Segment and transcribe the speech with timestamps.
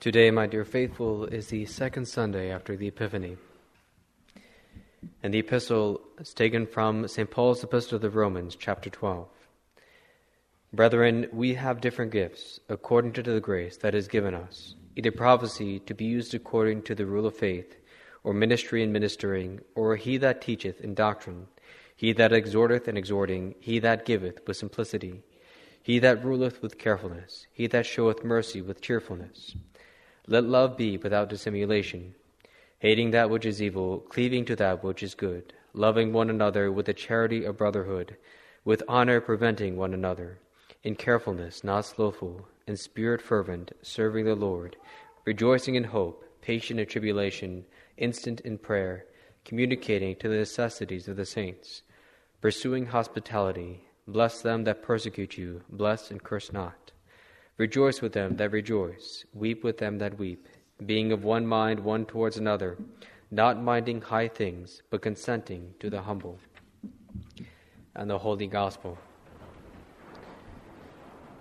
[0.00, 3.36] Today, my dear faithful, is the second Sunday after the Epiphany.
[5.24, 7.28] And the epistle is taken from St.
[7.28, 9.26] Paul's Epistle to the Romans, chapter 12.
[10.72, 15.80] Brethren, we have different gifts, according to the grace that is given us, either prophecy
[15.80, 17.74] to be used according to the rule of faith,
[18.22, 21.48] or ministry in ministering, or he that teacheth in doctrine,
[21.96, 25.24] he that exhorteth in exhorting, he that giveth with simplicity,
[25.82, 29.56] he that ruleth with carefulness, he that showeth mercy with cheerfulness.
[30.30, 32.14] Let love be without dissimulation,
[32.80, 36.84] hating that which is evil, cleaving to that which is good, loving one another with
[36.84, 38.14] the charity of brotherhood,
[38.62, 40.38] with honor preventing one another,
[40.82, 44.76] in carefulness not slothful, in spirit fervent, serving the Lord,
[45.24, 47.64] rejoicing in hope, patient in tribulation,
[47.96, 49.06] instant in prayer,
[49.46, 51.80] communicating to the necessities of the saints,
[52.42, 56.87] pursuing hospitality, bless them that persecute you, bless and curse not.
[57.58, 60.46] Rejoice with them that rejoice, weep with them that weep,
[60.86, 62.78] being of one mind one towards another,
[63.32, 66.38] not minding high things, but consenting to the humble.
[67.96, 68.96] And the Holy Gospel.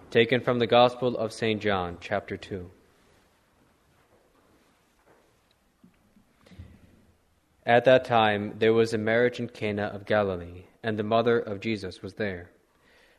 [0.10, 1.62] Taken from the Gospel of St.
[1.62, 2.68] John, chapter 2.
[7.64, 11.60] At that time there was a marriage in Cana of Galilee, and the mother of
[11.60, 12.50] Jesus was there.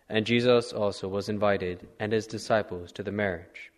[0.09, 3.71] And Jesus also was invited, and his disciples, to the marriage.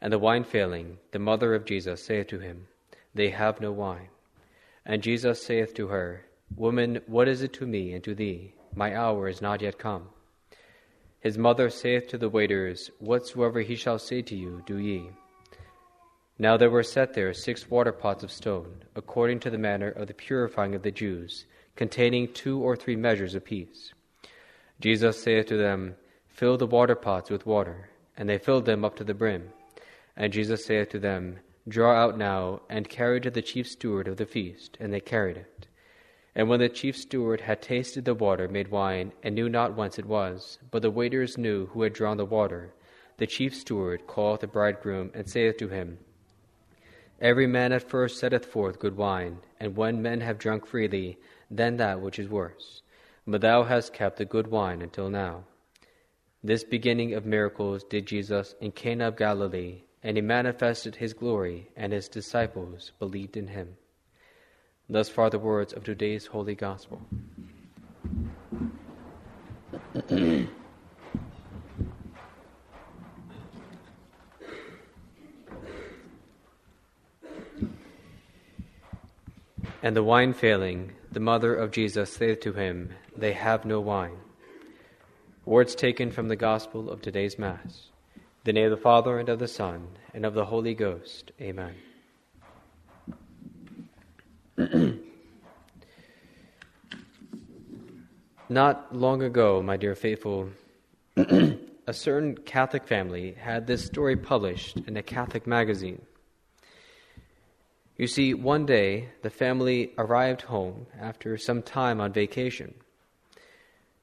[0.00, 2.68] And the wine failing, the mother of Jesus saith to him,
[3.14, 4.08] They have no wine.
[4.86, 6.24] And Jesus saith to her,
[6.56, 8.54] Woman, what is it to me and to thee?
[8.74, 10.08] My hour is not yet come.
[11.20, 15.10] His mother saith to the waiters, Whatsoever he shall say to you, do ye.
[16.38, 20.08] Now there were set there six water pots of stone, according to the manner of
[20.08, 21.46] the purifying of the Jews,
[21.76, 23.92] containing two or three measures apiece.
[24.82, 25.94] Jesus saith to them,
[26.26, 27.88] Fill the water pots with water.
[28.16, 29.50] And they filled them up to the brim.
[30.16, 34.16] And Jesus saith to them, Draw out now, and carry to the chief steward of
[34.16, 34.76] the feast.
[34.80, 35.68] And they carried it.
[36.34, 40.00] And when the chief steward had tasted the water made wine, and knew not whence
[40.00, 42.74] it was, but the waiters knew who had drawn the water,
[43.18, 45.98] the chief steward calleth the bridegroom, and saith to him,
[47.20, 51.18] Every man at first setteth forth good wine, and when men have drunk freely,
[51.48, 52.82] then that which is worse
[53.26, 55.44] but thou hast kept the good wine until now.
[56.42, 61.70] This beginning of miracles did Jesus in Cana of Galilee, and he manifested his glory,
[61.76, 63.76] and his disciples believed in him.
[64.88, 67.00] Thus far the words of today's Holy Gospel.
[79.82, 84.16] and the wine failing, the mother of Jesus saith to him, They have no wine.
[85.44, 87.88] Words taken from the Gospel of today's Mass.
[88.44, 91.30] the name of the Father, and of the Son, and of the Holy Ghost.
[91.40, 91.74] Amen.
[98.48, 100.48] Not long ago, my dear faithful,
[101.16, 106.02] a certain Catholic family had this story published in a Catholic magazine.
[108.02, 112.74] You see, one day the family arrived home after some time on vacation.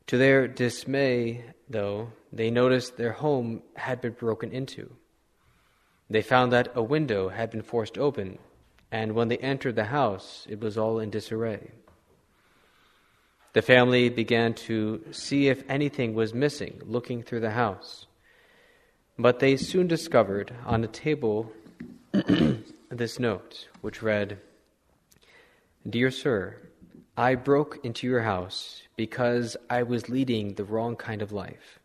[0.07, 4.89] To their dismay, though, they noticed their home had been broken into.
[6.09, 8.39] They found that a window had been forced open,
[8.89, 11.69] and when they entered the house, it was all in disarray.
[13.51, 18.05] The family began to see if anything was missing, looking through the house.
[19.17, 21.51] But they soon discovered on a table
[22.99, 24.37] this note, which read
[25.89, 26.57] Dear Sir,
[27.17, 31.79] I broke into your house because I was leading the wrong kind of life.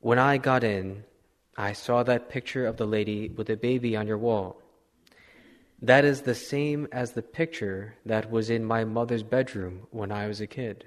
[0.00, 1.04] When I got in,
[1.56, 4.60] I saw that picture of the lady with the baby on your wall.
[5.80, 10.26] That is the same as the picture that was in my mother's bedroom when I
[10.26, 10.84] was a kid.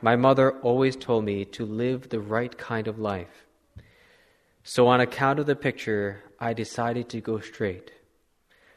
[0.00, 3.46] My mother always told me to live the right kind of life.
[4.64, 7.90] So, on account of the picture, I decided to go straight.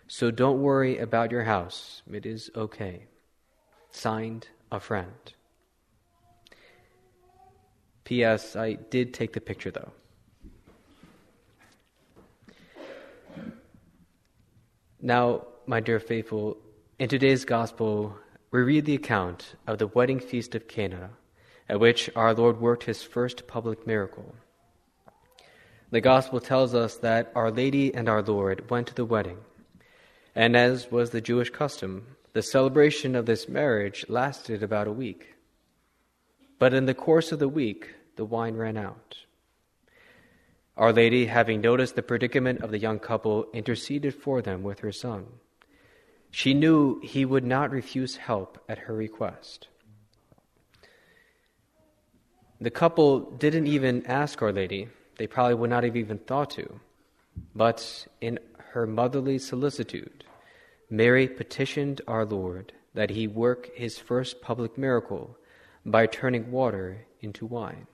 [0.08, 2.04] So don't worry about your house.
[2.12, 3.08] It is okay.
[3.90, 5.34] Signed, a friend.
[8.04, 8.56] P.S.
[8.56, 9.92] I did take the picture though.
[15.02, 16.58] Now, my dear faithful,
[17.00, 18.16] in today's Gospel,
[18.52, 21.10] we read the account of the wedding feast of Cana,
[21.68, 24.36] at which our Lord worked his first public miracle.
[25.96, 29.38] The Gospel tells us that Our Lady and our Lord went to the wedding.
[30.36, 35.36] And as was the Jewish custom, the celebration of this marriage lasted about a week.
[36.60, 39.20] But in the course of the week, the wine ran out.
[40.76, 44.92] Our Lady, having noticed the predicament of the young couple, interceded for them with her
[44.92, 45.26] son.
[46.30, 49.70] She knew he would not refuse help at her request.
[52.60, 54.90] The couple didn't even ask Our Lady.
[55.18, 56.80] They probably would not have even thought to.
[57.56, 58.40] But in
[58.72, 60.24] her motherly solicitude,
[60.90, 65.38] Mary petitioned our Lord that he work his first public miracle
[65.86, 67.88] by turning water into wine.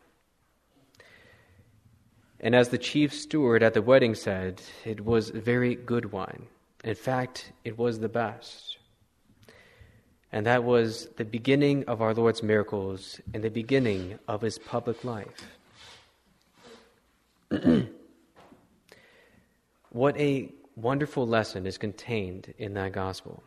[2.40, 6.48] And as the chief steward at the wedding said, it was very good wine.
[6.84, 8.78] In fact, it was the best.
[10.32, 15.04] And that was the beginning of our Lord's miracles and the beginning of his public
[15.04, 15.48] life.
[19.90, 23.44] what a wonderful lesson is contained in that gospel.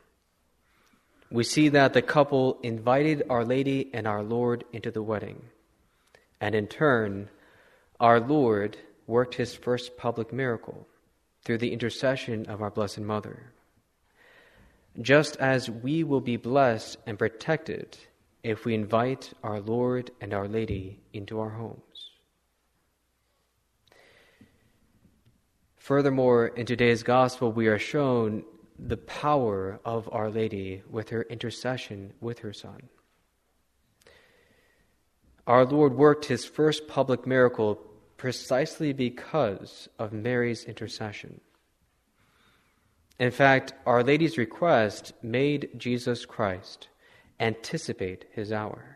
[1.30, 5.42] We see that the couple invited Our Lady and our Lord into the wedding.
[6.40, 7.30] And in turn,
[7.98, 10.86] our Lord worked his first public miracle
[11.44, 13.52] through the intercession of our Blessed Mother.
[15.00, 17.96] Just as we will be blessed and protected
[18.42, 22.13] if we invite our Lord and our Lady into our homes.
[25.84, 28.42] Furthermore, in today's gospel, we are shown
[28.78, 32.88] the power of Our Lady with her intercession with her Son.
[35.46, 37.78] Our Lord worked his first public miracle
[38.16, 41.42] precisely because of Mary's intercession.
[43.18, 46.88] In fact, Our Lady's request made Jesus Christ
[47.38, 48.93] anticipate his hour.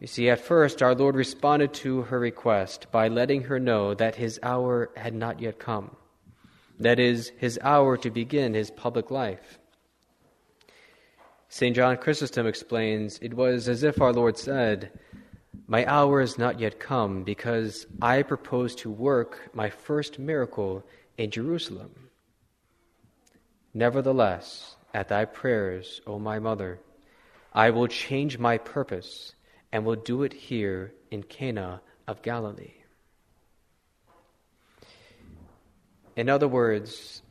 [0.00, 4.14] You see, at first, our Lord responded to her request by letting her know that
[4.14, 5.96] his hour had not yet come.
[6.78, 9.58] That is, his hour to begin his public life.
[11.48, 11.74] St.
[11.74, 14.92] John Chrysostom explains it was as if our Lord said,
[15.66, 20.84] My hour is not yet come because I propose to work my first miracle
[21.16, 22.10] in Jerusalem.
[23.74, 26.78] Nevertheless, at thy prayers, O my mother,
[27.52, 29.34] I will change my purpose
[29.72, 32.74] and will do it here in Cana of Galilee.
[36.16, 37.22] In other words,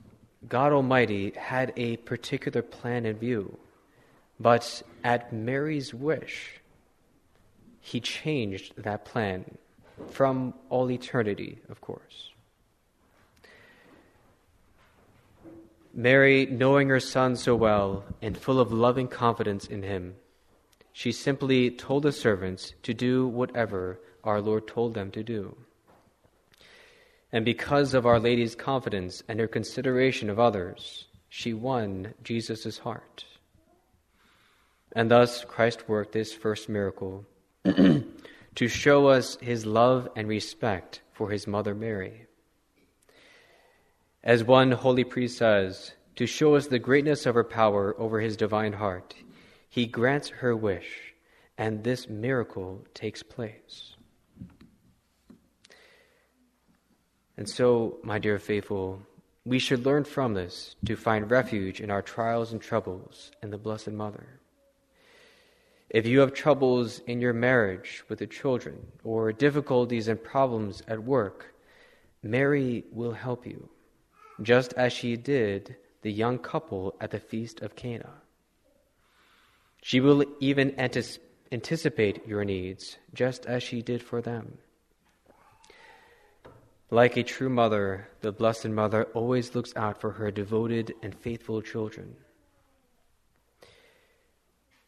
[0.48, 3.58] God Almighty had a particular plan in view,
[4.40, 6.62] but at Mary's wish,
[7.82, 9.58] He changed that plan
[10.10, 12.32] from all eternity, of course.
[15.94, 20.16] Mary, knowing her son so well and full of loving confidence in him,
[20.98, 25.56] she simply told the servants to do whatever our Lord told them to do.
[27.32, 33.26] And because of Our Lady's confidence and her consideration of others, she won Jesus' heart.
[34.94, 37.28] And thus Christ worked this first miracle
[37.64, 42.26] to show us his love and respect for his mother Mary.
[44.24, 48.36] As one holy priest says, to show us the greatness of her power over his
[48.36, 49.14] divine heart,
[49.70, 51.14] he grants her wish,
[51.58, 53.96] and this miracle takes place.
[57.38, 59.02] And so, my dear faithful,
[59.46, 63.58] we should learn from this to find refuge in our trials and troubles in the
[63.58, 64.40] Blessed Mother.
[65.90, 71.02] If you have troubles in your marriage with the children or difficulties and problems at
[71.02, 71.56] work,
[72.22, 73.70] Mary will help you,
[74.42, 78.10] just as she did the young couple at the feast of Cana.
[79.88, 84.58] She will even anticipate your needs, just as she did for them.
[86.92, 91.62] Like a true mother, the Blessed Mother always looks out for her devoted and faithful
[91.62, 92.18] children.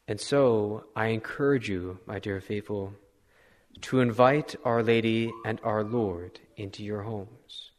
[0.05, 2.93] And so, I encourage you, my dear faithful,
[3.83, 7.71] to invite Our Lady and our Lord into your homes.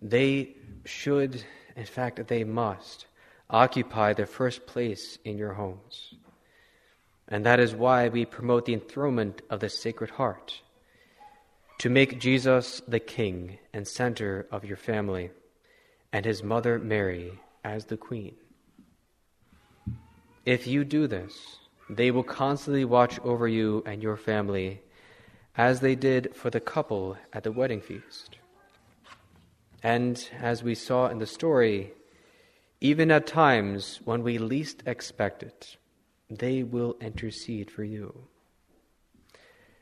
[0.00, 1.44] They should,
[1.76, 3.04] in fact, they must,
[3.50, 6.14] occupy the first place in your homes.
[7.28, 10.62] And that is why we promote the enthronement of the Sacred Heart
[11.78, 15.30] to make Jesus the King and center of your family,
[16.12, 17.32] and his mother Mary
[17.64, 18.34] as the Queen.
[20.44, 24.82] If you do this, they will constantly watch over you and your family
[25.56, 28.36] as they did for the couple at the wedding feast.
[29.82, 31.92] And as we saw in the story,
[32.80, 35.76] even at times when we least expect it,
[36.28, 38.28] they will intercede for you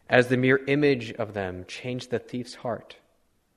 [0.09, 2.97] as the mere image of them changed the thief's heart,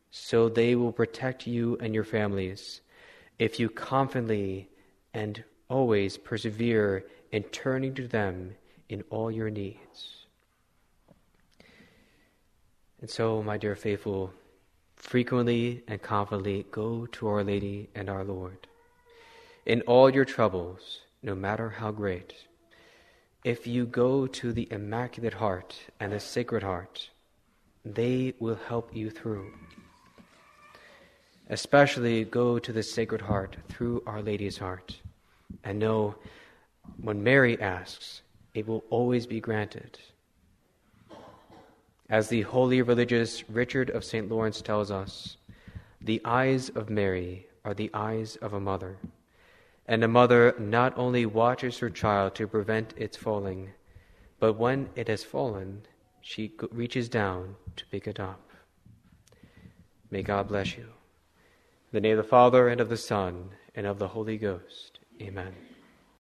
[0.10, 2.81] so they will protect you and your families
[3.39, 4.69] if you confidently
[5.13, 8.55] and always persevere in turning to them
[8.89, 10.25] in all your needs.
[13.00, 14.33] And so, my dear faithful,
[14.95, 18.67] frequently and confidently go to Our Lady and our Lord.
[19.65, 22.34] In all your troubles, no matter how great,
[23.44, 27.10] if you go to the Immaculate Heart and the Sacred Heart,
[27.86, 29.53] they will help you through.
[31.50, 35.00] Especially go to the Sacred Heart through Our Lady's heart
[35.63, 36.15] and know
[37.01, 38.22] when Mary asks,
[38.53, 40.00] it will always be granted.
[42.10, 44.30] As the holy religious Richard of St.
[44.30, 45.38] Lawrence tells us,
[46.01, 48.98] the eyes of Mary are the eyes of a mother,
[49.88, 53.69] and a mother not only watches her child to prevent its falling,
[54.39, 55.81] but when it has fallen,
[56.21, 58.50] she reaches down to pick it up.
[60.09, 60.83] May God bless you.
[60.83, 60.89] In
[61.93, 65.00] the name of the Father, and of the Son, and of the Holy Ghost.
[65.21, 65.53] Amen.